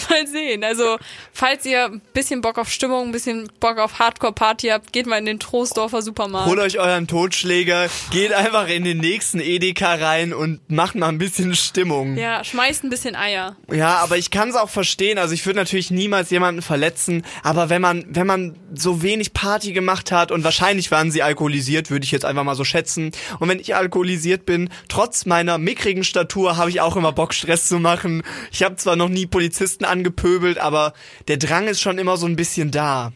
[0.10, 0.64] Mal sehen.
[0.64, 0.98] Also,
[1.34, 5.18] falls ihr ein bisschen Bock auf Stimmung, ein bisschen Bock auf Hardcore-Party habt, geht mal
[5.18, 6.48] in den Troisdorfer Supermarkt.
[6.48, 11.18] Holt euch euren Totschläger, geht einfach in den nächsten Edeka rein und macht mal ein
[11.18, 12.18] bisschen Stimmung.
[12.18, 13.56] Ja, schmeißt ein bisschen Eier.
[13.72, 15.18] Ja, aber ich kann es auch verstehen.
[15.18, 19.74] Also ich würde natürlich niemals jemanden verletzen, aber wenn man, wenn man so wenig Party
[19.74, 23.12] gemacht hat und wahrscheinlich waren sie alkoholisiert, würde ich jetzt einfach mal so schätzen.
[23.40, 27.68] Und wenn ich alkoholisiert bin, trotz meiner mickrigen Statur, habe ich auch immer Bock, Stress
[27.68, 28.24] zu machen.
[28.52, 30.94] Ich habe zwar noch nie Polizisten angepöbelt, aber
[31.28, 33.12] der Drang ist schon immer so ein bisschen da.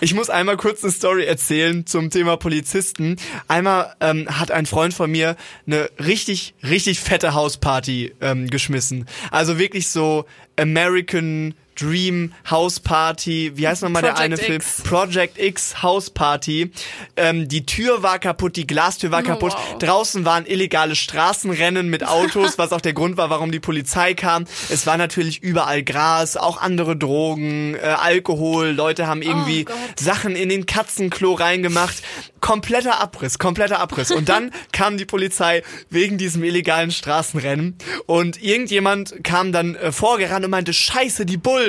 [0.00, 3.16] Ich muss einmal kurz eine Story erzählen zum Thema Polizisten.
[3.48, 9.06] Einmal ähm, hat ein Freund von mir eine richtig, richtig fette Hausparty ähm, geschmissen.
[9.30, 10.26] Also wirklich so
[10.58, 14.56] American Dream House Party, wie heißt nochmal der eine Film?
[14.56, 14.82] X.
[14.82, 16.70] Project X House Party.
[17.16, 19.52] Ähm, die Tür war kaputt, die Glastür war Oh, kaputt.
[19.54, 19.78] wow.
[19.78, 24.44] Draußen waren illegale Straßenrennen mit Autos, was auch der Grund war, warum die Polizei kam.
[24.70, 28.68] Es war natürlich überall Gras, auch andere Drogen, äh, Alkohol.
[28.70, 29.72] Leute haben irgendwie Oh.
[29.98, 32.02] Sachen in den Katzenklo reingemacht.
[32.40, 34.10] Kompletter Abriss, kompletter Abriss.
[34.10, 40.44] Und dann kam die Polizei wegen diesem illegalen Straßenrennen und irgendjemand kam dann äh, vorgerannt
[40.44, 41.63] und meinte, scheiße, die Bullen.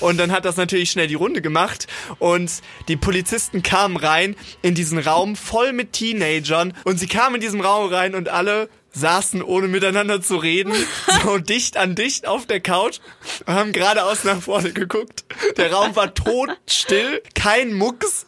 [0.00, 1.86] Und dann hat das natürlich schnell die Runde gemacht.
[2.18, 2.50] Und
[2.88, 6.74] die Polizisten kamen rein in diesen Raum voll mit Teenagern.
[6.84, 10.72] Und sie kamen in diesem Raum rein und alle saßen ohne miteinander zu reden,
[11.24, 12.98] so dicht an dicht auf der Couch
[13.46, 15.24] und haben geradeaus nach vorne geguckt.
[15.56, 18.26] Der Raum war totstill, kein Mucks.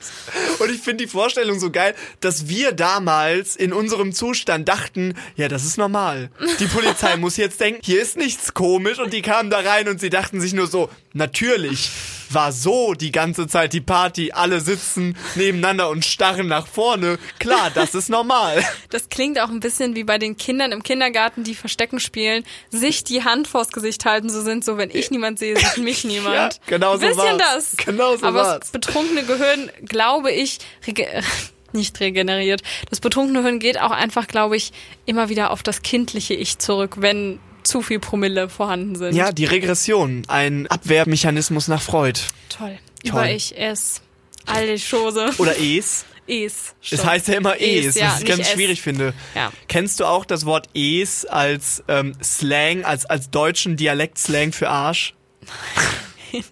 [0.58, 5.48] Und ich finde die Vorstellung so geil, dass wir damals in unserem Zustand dachten, ja,
[5.48, 6.30] das ist normal.
[6.58, 10.00] Die Polizei muss jetzt denken, hier ist nichts komisch und die kamen da rein und
[10.00, 11.90] sie dachten sich nur so, natürlich
[12.32, 17.18] war so die ganze Zeit die Party, alle sitzen nebeneinander und starren nach vorne.
[17.38, 18.64] Klar, das ist normal.
[18.90, 23.04] Das klingt auch ein bisschen wie bei den Kindern im Kindergarten, die Verstecken spielen, sich
[23.04, 26.54] die Hand vors Gesicht halten, so sind so, wenn ich niemand sehe, sieht mich niemand.
[26.54, 27.74] Ja, genau so bisschen war's.
[27.76, 27.76] das.
[27.76, 28.60] Genau so Aber war's.
[28.60, 30.58] das betrunkene Gehirn, glaube ich,
[31.72, 32.62] nicht regeneriert.
[32.88, 34.72] Das betrunkene Gehirn geht auch einfach, glaube ich,
[35.06, 39.14] immer wieder auf das kindliche Ich zurück, wenn zu viel Promille vorhanden sind.
[39.14, 42.20] Ja, die Regression, ein Abwehrmechanismus nach Freud.
[42.48, 42.78] Toll.
[43.04, 43.10] Toll.
[43.10, 44.02] Über ich es.
[44.46, 45.30] Alle Chose.
[45.38, 46.04] Oder Es.
[46.26, 46.74] Es.
[46.80, 47.04] Es Stopp.
[47.06, 48.50] heißt ja immer Es, ja, was ich ganz es.
[48.52, 49.14] schwierig finde.
[49.34, 49.52] Ja.
[49.68, 55.14] Kennst du auch das Wort Es als ähm, Slang, als, als deutschen Dialekt-Slang für Arsch?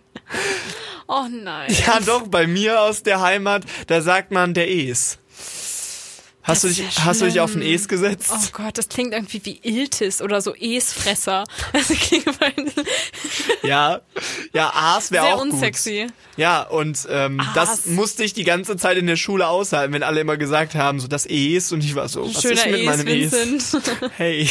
[1.11, 1.75] Oh nein.
[1.87, 5.19] Ja, doch, bei mir aus der Heimat, da sagt man der Es.
[6.49, 7.63] Hast, du dich, ja hast du dich auf ein.
[7.63, 8.31] Es gesetzt?
[8.33, 11.45] Oh Gott, das klingt irgendwie wie Iltis oder so Esfresser.
[12.01, 12.25] Klingt
[13.63, 14.01] Ja,
[14.53, 16.03] ja, Aas wäre sehr auch unsexy.
[16.07, 16.13] gut.
[16.39, 20.21] Ja, und ähm, das musste ich die ganze Zeit in der Schule aushalten, wenn alle
[20.21, 23.33] immer gesagt haben, so das Es und ich war so, was Schöner ist mit Es,
[23.33, 23.77] meinem Es?
[24.17, 24.49] Hey,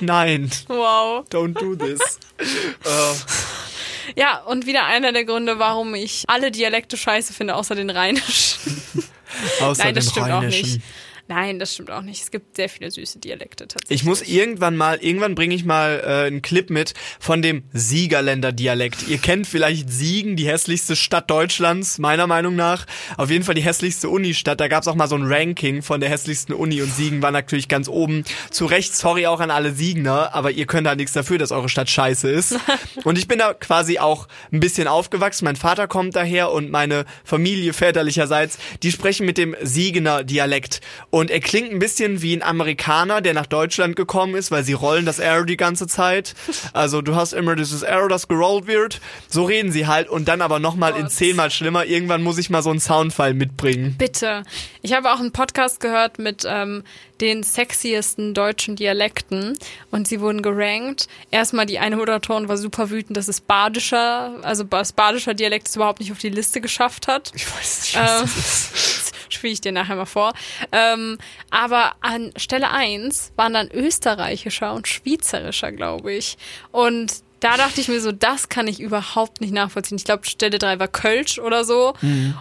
[0.00, 1.24] nein, wow.
[1.30, 2.00] don't do this.
[2.38, 7.90] äh, Ja, und wieder einer der Gründe, warum ich alle Dialekte scheiße finde, außer den
[7.90, 8.82] rheinischen.
[9.60, 10.80] außer Nein, das stimmt auch nicht.
[11.28, 12.22] Nein, das stimmt auch nicht.
[12.22, 14.00] Es gibt sehr viele süße Dialekte tatsächlich.
[14.00, 18.50] Ich muss irgendwann mal, irgendwann bringe ich mal äh, einen Clip mit von dem Siegerländer
[18.50, 19.06] Dialekt.
[19.08, 22.86] Ihr kennt vielleicht Siegen, die hässlichste Stadt Deutschlands, meiner Meinung nach.
[23.18, 24.58] Auf jeden Fall die hässlichste Unistadt.
[24.58, 27.30] Da gab es auch mal so ein Ranking von der hässlichsten Uni und Siegen war
[27.30, 28.24] natürlich ganz oben.
[28.50, 31.68] Zu Recht, sorry auch an alle Siegner, aber ihr könnt da nichts dafür, dass eure
[31.68, 32.56] Stadt scheiße ist.
[33.04, 35.44] Und ich bin da quasi auch ein bisschen aufgewachsen.
[35.44, 40.80] Mein Vater kommt daher und meine Familie väterlicherseits, die sprechen mit dem Siegener Dialekt.
[41.10, 44.72] Und er klingt ein bisschen wie ein Amerikaner, der nach Deutschland gekommen ist, weil sie
[44.72, 46.34] rollen das R die ganze Zeit.
[46.72, 49.00] Also du hast immer dieses R, das gerollt wird.
[49.28, 51.84] So reden sie halt und dann aber nochmal in zehnmal schlimmer.
[51.86, 53.96] Irgendwann muss ich mal so einen Soundfile mitbringen.
[53.98, 54.44] Bitte.
[54.82, 56.84] Ich habe auch einen Podcast gehört mit ähm,
[57.20, 59.58] den sexiesten deutschen Dialekten
[59.90, 61.08] und sie wurden gerankt.
[61.30, 65.76] Erstmal die eine Moderatorin war super wütend, dass es badischer, also das badischer Dialekt es
[65.76, 67.32] überhaupt nicht auf die Liste geschafft hat.
[67.34, 69.07] Ich weiß nicht, was Ähm, das ist.
[69.34, 70.32] spiele ich dir nachher mal vor.
[70.72, 71.18] Ähm,
[71.50, 76.36] aber an Stelle eins waren dann österreichischer und schweizerischer, glaube ich.
[76.72, 79.96] Und da dachte ich mir so, das kann ich überhaupt nicht nachvollziehen.
[79.96, 81.94] Ich glaube, Stelle drei war Kölsch oder so.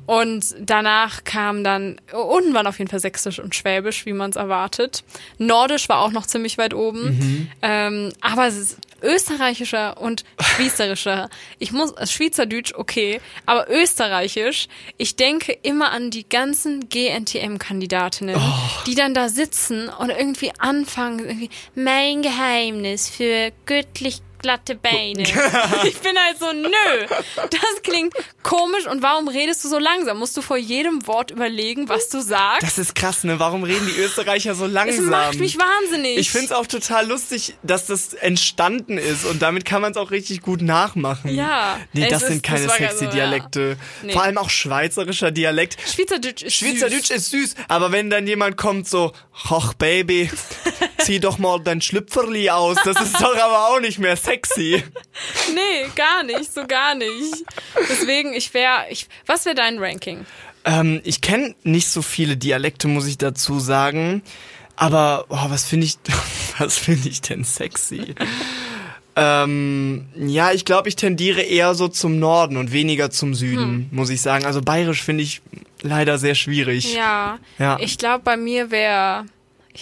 [0.08, 4.36] Und danach kam dann, unten waren auf jeden Fall Sächsisch und Schwäbisch, wie man es
[4.36, 5.04] erwartet.
[5.38, 7.48] Nordisch war auch noch ziemlich weit oben.
[7.62, 11.30] Ähm, aber es ist österreichischer und schweizerischer.
[11.60, 18.40] Ich muss, also Schweizerdeutsch, okay, aber österreichisch, ich denke immer an die ganzen GNTM-Kandidatinnen,
[18.86, 25.24] die dann da sitzen und irgendwie anfangen, irgendwie, mein Geheimnis für göttlich glatte Beine.
[25.84, 30.18] ich bin halt so, nö, das klingt komisch und warum redest du so langsam?
[30.20, 32.64] Musst du vor jedem Wort überlegen, was du sagst?
[32.64, 33.40] Das ist krass, ne?
[33.40, 35.06] Warum reden die Österreicher so das langsam?
[35.10, 36.18] macht mich wahnsinnig.
[36.18, 40.12] Ich find's auch total lustig, dass das entstanden ist und damit kann man es auch
[40.12, 41.34] richtig gut nachmachen.
[41.34, 43.12] Ja, Nee, es das ist- sind keine das sexy so, ja.
[43.12, 43.78] Dialekte.
[44.04, 44.14] Nee.
[44.14, 45.78] Vor allem auch schweizerischer Dialekt.
[45.90, 47.12] Schweizerdeutsch ist Schweizerdeutsch süß.
[47.12, 49.12] ist süß, aber wenn dann jemand kommt so,
[49.50, 50.30] ach Baby,
[51.00, 54.27] zieh doch mal dein Schlüpferli aus, das ist doch aber auch nicht mehr sexy.
[55.54, 57.44] Nee, gar nicht, so gar nicht.
[57.90, 60.26] Deswegen, ich wäre, ich, was wäre dein Ranking?
[60.66, 64.22] Ähm, ich kenne nicht so viele Dialekte, muss ich dazu sagen.
[64.76, 65.98] Aber oh, was finde ich,
[66.58, 68.14] was finde ich denn sexy?
[69.16, 74.10] ähm, ja, ich glaube, ich tendiere eher so zum Norden und weniger zum Süden, muss
[74.12, 74.46] ich sagen.
[74.46, 75.42] Also bayerisch finde ich
[75.82, 76.94] leider sehr schwierig.
[76.94, 77.78] Ja, Ja.
[77.80, 79.26] ich glaube, bei mir wäre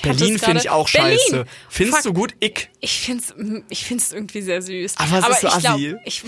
[0.02, 1.18] Berlin finde ich auch Berlin.
[1.20, 1.46] scheiße.
[1.70, 2.14] Findest Fuck.
[2.14, 2.34] du gut?
[2.40, 2.70] Ich.
[2.80, 3.34] Ich find's,
[3.70, 4.96] ich find's irgendwie sehr süß.
[4.98, 5.96] Aber es ist so ich glaub, assi.
[6.06, 6.24] ich,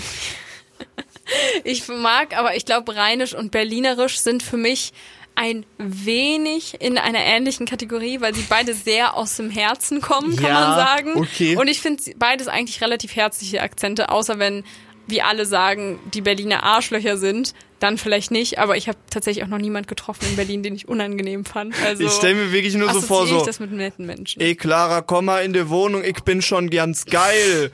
[1.63, 4.93] ich mag, aber ich glaube, Rheinisch und Berlinerisch sind für mich
[5.35, 10.45] ein wenig in einer ähnlichen Kategorie, weil sie beide sehr aus dem Herzen kommen, kann
[10.45, 11.15] Ja, man sagen.
[11.15, 11.55] okay.
[11.57, 14.63] Und ich finde beides eigentlich relativ herzliche Akzente, außer wenn,
[15.07, 18.59] wie alle sagen, die Berliner Arschlöcher sind, dann vielleicht nicht.
[18.59, 21.75] Aber ich habe tatsächlich auch noch niemand getroffen in Berlin, den ich unangenehm fand.
[21.83, 24.41] Also Ich stelle mir wirklich nur so vor, so, ich das mit netten Menschen.
[24.41, 27.71] ey Clara, komm mal in die Wohnung, ich bin schon ganz geil.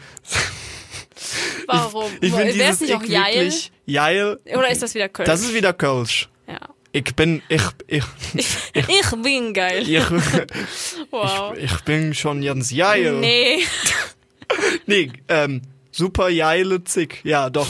[1.68, 2.12] Warum?
[2.22, 5.26] Ich finde Wäre es dieses nicht auch ich wirklich, Jail, Oder ist das wieder Köln?
[5.28, 6.30] das ist wieder Kölsch.
[6.48, 6.60] ja.
[6.96, 8.04] Ich bin, ich, ich,
[8.76, 9.82] Ich bin geil.
[9.90, 10.00] ich,
[11.10, 11.58] Wow.
[11.58, 13.14] ich bin schon ganz geil.
[13.20, 13.64] Nee.
[14.86, 15.62] Nee, ähm,
[15.94, 17.22] super geile Zick.
[17.24, 17.68] Ja, doch.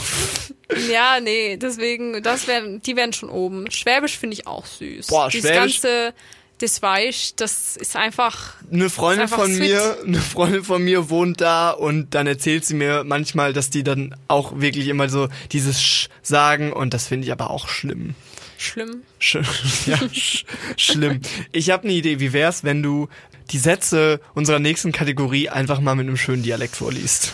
[0.91, 3.69] Ja, nee, deswegen, das wären, die wären schon oben.
[3.69, 5.07] Schwäbisch finde ich auch süß.
[5.07, 6.13] Boah, Dieses Schwäbisch- ganze,
[6.59, 9.59] das Weich, das ist einfach, Eine Freundin einfach von sweet.
[9.69, 13.83] mir, eine Freundin von mir wohnt da und dann erzählt sie mir manchmal, dass die
[13.83, 18.15] dann auch wirklich immer so dieses Sch sagen und das finde ich aber auch schlimm.
[18.57, 19.03] schlimm.
[19.19, 19.36] Sch
[19.86, 20.45] ja, sch
[20.77, 21.19] schlimm.
[21.51, 23.09] Ich habe eine Idee, wie wär's, wenn du
[23.51, 27.33] die Sätze unserer nächsten Kategorie einfach mal mit einem schönen Dialekt vorliest?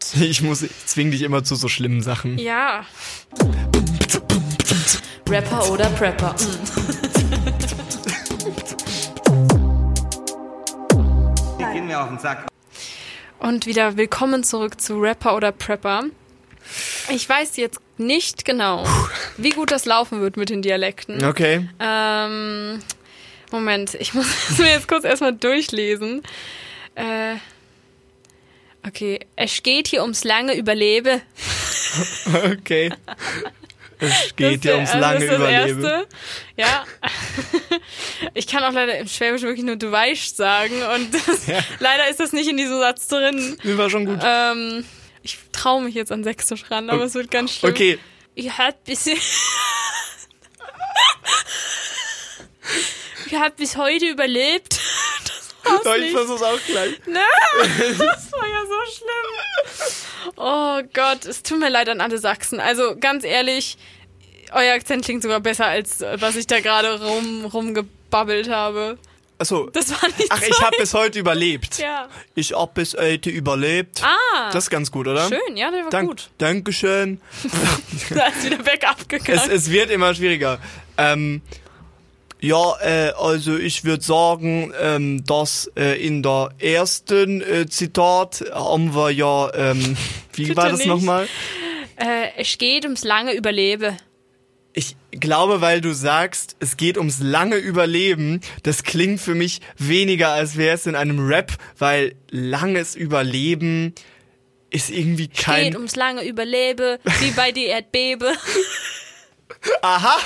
[0.20, 2.38] Ich muss, ich zwing dich immer zu so schlimmen Sachen.
[2.38, 2.84] Ja.
[5.28, 6.34] Rapper oder Prepper.
[11.58, 12.46] Die gehen mir auf den Sack.
[13.38, 16.04] Und wieder willkommen zurück zu Rapper oder Prepper.
[17.10, 18.84] Ich weiß jetzt nicht genau,
[19.36, 21.24] wie gut das laufen wird mit den Dialekten.
[21.24, 21.68] Okay.
[21.78, 22.80] Ähm,
[23.50, 26.22] Moment, ich muss es mir jetzt kurz erstmal durchlesen.
[26.94, 27.36] Äh,
[28.86, 31.20] okay, es geht hier ums lange Überleben.
[32.52, 32.92] Okay.
[33.98, 35.84] Es geht ja ist ums lange das ist das Überleben.
[35.84, 36.06] Erste.
[36.56, 36.84] Ja.
[38.34, 41.58] Ich kann auch leider im Schwäbisch wirklich nur du weißt sagen und das, Ja.
[41.80, 43.58] leider ist das nicht in diesem Satz drin.
[43.64, 44.20] Das war schon gut.
[44.22, 44.84] Ähm,
[45.22, 47.72] ich traue mich jetzt an Sächsisch ran, aber es wird ganz schlimm.
[47.72, 47.98] Okay,
[48.34, 49.06] Ich hab bis
[53.26, 54.80] Ich hab bis heute überlebt.
[55.24, 56.98] Das war's ich versuch's auch gleich.
[57.06, 57.20] Ne?
[57.98, 60.29] Das war ja so schlimm.
[60.42, 62.60] Oh Gott, es tut mir leid an alle Sachsen.
[62.60, 63.76] Also ganz ehrlich,
[64.52, 68.96] euer Akzent klingt sogar besser als äh, was ich da gerade rum rumgebabbelt habe.
[69.38, 69.68] Achso.
[69.70, 70.46] Das war nicht Ach, so.
[70.48, 71.78] ich hab bis heute überlebt.
[71.78, 72.08] Ja.
[72.34, 74.02] Ich hab bis heute überlebt.
[74.02, 74.50] Ah.
[74.52, 75.28] Das ist ganz gut, oder?
[75.28, 76.30] schön, ja, der war Dank, gut.
[76.38, 77.20] Dankeschön.
[78.10, 79.50] Da ist wieder weg Es, abgegangen.
[79.50, 80.58] es wird immer schwieriger.
[80.96, 81.42] Ähm,
[82.40, 88.94] ja, äh, also ich würde sagen, ähm, dass äh, in der ersten äh, Zitat haben
[88.94, 89.96] wir ja, ähm,
[90.32, 91.28] wie war das nochmal?
[91.96, 93.96] Äh, es geht ums lange Überleben.
[94.72, 100.28] Ich glaube, weil du sagst, es geht ums lange Überleben, das klingt für mich weniger,
[100.30, 103.94] als wäre es in einem Rap, weil langes Überleben
[104.70, 105.64] ist irgendwie kein...
[105.64, 108.32] Geht ums lange Überleben, wie bei die Erdbebe.
[109.82, 110.16] Aha!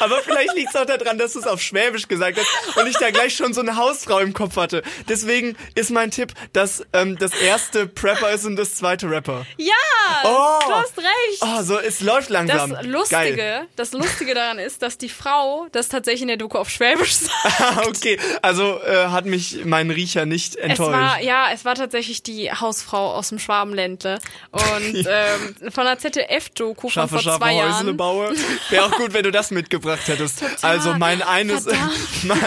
[0.00, 2.96] Aber vielleicht liegt es auch daran, dass du es auf Schwäbisch gesagt hast und ich
[2.96, 4.82] da gleich schon so eine Hausfrau im Kopf hatte.
[5.08, 9.46] Deswegen ist mein Tipp, dass ähm, das erste Prepper ist und das zweite Rapper.
[9.56, 9.72] Ja,
[10.24, 10.58] Oh.
[10.66, 11.42] du hast recht.
[11.42, 12.70] Oh, so, es läuft langsam.
[12.72, 13.66] Das Lustige, Geil.
[13.76, 17.86] das Lustige daran ist, dass die Frau das tatsächlich in der Doku auf Schwäbisch sagt.
[17.86, 20.92] Okay, also äh, hat mich mein Riecher nicht Es enttäuscht.
[20.92, 24.18] war, ja, es war tatsächlich die Hausfrau aus dem Schwabenländle.
[24.50, 27.96] Und ähm, von der ZDF-Doku von vor zwei Jahren.
[27.96, 28.32] baue.
[28.70, 30.42] Wäre auch gut, wenn du das mitgebracht hättest.
[30.62, 31.66] Also mein eines,
[32.22, 32.38] mein,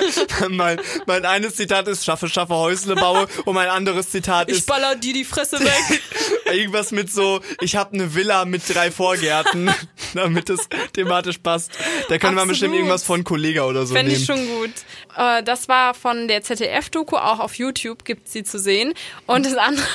[0.50, 4.68] mein, mein eines Zitat ist schaffe, schaffe, Häusle baue und mein anderes Zitat Ich ist
[4.68, 6.02] baller dir die Fresse weg.
[6.52, 9.72] irgendwas mit so, ich habe eine Villa mit drei Vorgärten.
[10.14, 11.72] damit es thematisch passt.
[12.10, 14.22] Da können wir bestimmt irgendwas von Kollega oder so Fände nehmen.
[14.22, 14.72] ich schon gut.
[15.18, 18.94] Äh, das war von der ZDF-Doku, auch auf YouTube gibt sie zu sehen.
[19.26, 19.86] Und das andere,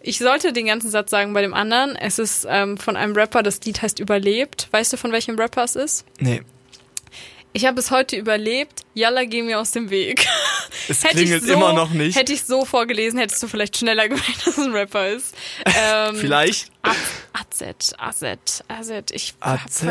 [0.00, 1.96] ich sollte den ganzen Satz sagen bei dem anderen.
[1.96, 4.68] Es ist ähm, von einem Rapper, das Lied heißt Überlebt.
[4.70, 6.06] Weißt du, von welchem Rapper es ist?
[6.18, 6.40] nee,
[7.52, 8.80] Ich habe es heute überlebt.
[8.94, 10.26] Yalla, geh mir aus dem Weg.
[10.88, 12.16] es Hätte ich klingelt so, immer noch nicht.
[12.16, 15.34] Hätte ich so vorgelesen, hättest du vielleicht schneller gemerkt, dass es ein Rapper ist.
[15.78, 16.70] Ähm, Vielleicht
[17.34, 19.10] AZ, AZ, AZ.
[19.12, 19.82] Ich AZ?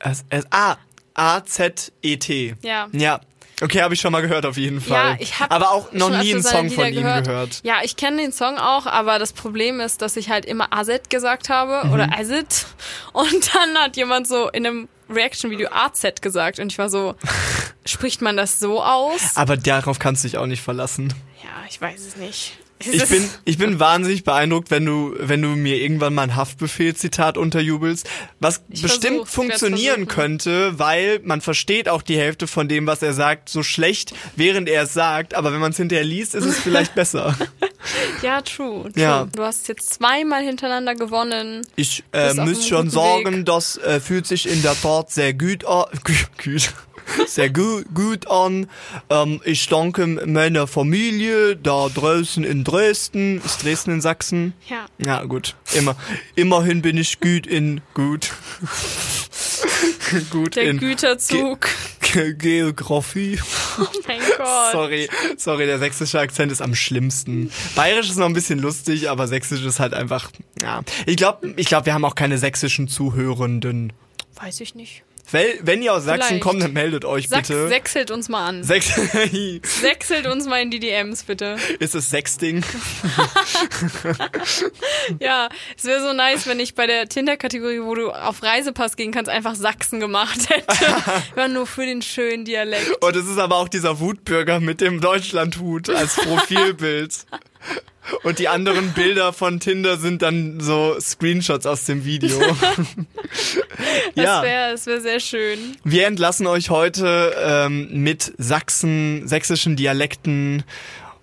[0.00, 0.76] S S A
[1.14, 2.54] A Z E T.
[2.60, 2.88] Ja.
[2.92, 3.20] Ja.
[3.62, 5.12] Okay, habe ich schon mal gehört auf jeden Fall.
[5.12, 7.26] Ja, ich habe aber auch noch nie einen Song von ihm gehört.
[7.26, 7.60] gehört.
[7.62, 11.10] Ja, ich kenne den Song auch, aber das Problem ist, dass ich halt immer Azet
[11.10, 11.92] gesagt habe Mhm.
[11.92, 12.66] oder Azet
[13.12, 17.14] und dann hat jemand so in einem Reaction-Video AZ gesagt und ich war so,
[17.84, 19.36] spricht man das so aus?
[19.36, 21.12] Aber darauf kannst du dich auch nicht verlassen.
[21.42, 22.56] Ja, ich weiß es nicht.
[22.82, 27.36] Ich bin, ich bin wahnsinnig beeindruckt, wenn du, wenn du mir irgendwann mal ein Haftbefehl-Zitat
[27.36, 33.02] unterjubelst, was Ich bestimmt funktionieren könnte, weil man versteht auch die Hälfte von dem, was
[33.02, 36.46] er sagt, so schlecht, während er es sagt, aber wenn man es hinterher liest, ist
[36.46, 37.36] es vielleicht besser.
[38.22, 38.92] ja, true, true.
[38.96, 39.28] Ja.
[39.34, 41.66] Du hast jetzt zweimal hintereinander gewonnen.
[41.76, 43.46] Ich äh, muss schon guten sagen, Weg.
[43.46, 45.84] das äh, fühlt sich in der Tat sehr gut an.
[46.42, 46.72] Gut.
[47.26, 48.68] Sehr gut, gut an.
[49.08, 53.40] Ähm, ich danke meiner Familie da draußen in Dresden.
[53.44, 54.54] Ist Dresden in Sachsen?
[54.68, 54.86] Ja.
[54.98, 55.56] Ja, gut.
[55.72, 55.96] Immer.
[56.34, 58.32] Immerhin bin ich gut in gut.
[60.30, 61.68] gut Der in Güterzug.
[62.00, 63.38] Ge Geografie.
[63.78, 64.72] Oh mein Gott.
[64.72, 67.50] Sorry, sorry, der sächsische Akzent ist am schlimmsten.
[67.76, 70.82] Bayerisch ist noch ein bisschen lustig, aber sächsisch ist halt einfach, ja.
[71.06, 73.92] Ich glaube, ich glaub, wir haben auch keine sächsischen Zuhörenden.
[74.34, 75.04] Weiß ich nicht.
[75.32, 76.42] Wenn, ihr aus Sachsen Vielleicht.
[76.42, 77.68] kommt, dann meldet euch Sachs, bitte.
[77.68, 78.64] sechselt uns mal an.
[78.64, 78.92] Sechs
[79.80, 81.56] Sechselt uns mal in die DMs, bitte.
[81.78, 82.64] ist es Sexting?
[85.18, 89.12] Ja, es wäre so nice, wenn ich bei der Tinder-Kategorie, wo du auf Reisepass gehen
[89.12, 90.66] kannst, einfach Sachsen gemacht hätte.
[91.34, 93.02] War nur für den schönen Dialekt.
[93.02, 97.14] Und es ist aber auch dieser Wutbürger mit dem Deutschlandhut als Profilbild.
[98.22, 102.38] Und die anderen Bilder von Tinder sind dann so Screenshots aus dem Video.
[104.14, 104.42] Das ja.
[104.42, 105.58] wäre das wär sehr schön.
[105.84, 110.64] Wir entlassen euch heute ähm, mit Sachsen, sächsischen Dialekten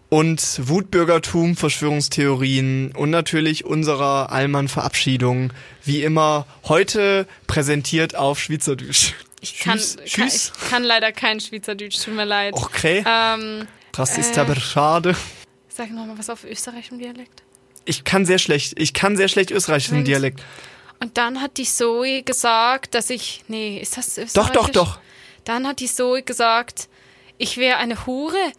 [0.10, 5.52] und Wutbürgertum, Verschwörungstheorien und natürlich unserer Allmann-Verabschiedung.
[5.84, 9.14] Wie immer heute präsentiert auf Schweizerdeutsch.
[9.42, 10.52] Ich kann, Tschüss, kann, tschüss.
[10.56, 12.54] ich kann leider kein Schweizerdeutsch, tut mir leid.
[12.56, 14.40] Okay, Ähm, das ist äh.
[14.40, 15.16] aber schade.
[15.78, 17.44] Sag nochmal was auf österreichischem Dialekt.
[17.86, 20.44] Ich kann sehr schlecht, ich kann sehr schlecht österreichischen Dialekt.
[21.00, 23.44] Und dann hat die Zoe gesagt, dass ich.
[23.48, 24.34] Nee, ist das österreichisch?
[24.34, 25.00] Doch, doch, doch.
[25.46, 26.90] Dann hat die Zoe gesagt,
[27.38, 28.36] ich wäre eine Hure,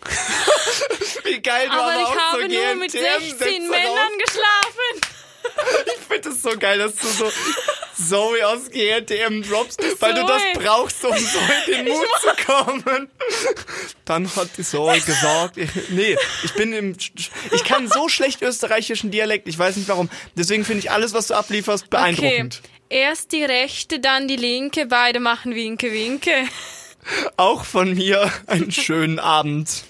[1.24, 5.17] Wie geil du aber, aber, ich habe so nur mit GNTM 16 Sätze Männern geschlafen.
[5.86, 7.30] Ich finde es so geil, dass du so
[8.08, 10.62] Zoe aus GNTM droppst, weil du das Zoe.
[10.62, 13.10] brauchst, um so in den Mut zu kommen.
[14.04, 16.96] Dann hat die Zoe gesagt, ich, nee, ich bin im,
[17.52, 20.08] ich kann so schlecht österreichischen Dialekt, ich weiß nicht warum.
[20.34, 22.62] Deswegen finde ich alles, was du ablieferst, beeindruckend.
[22.64, 22.72] Okay.
[22.90, 26.32] Erst die rechte, dann die linke, beide machen Winke, Winke.
[27.36, 29.84] Auch von mir einen schönen Abend.